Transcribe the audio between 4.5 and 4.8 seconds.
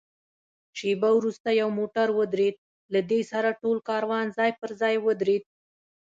پر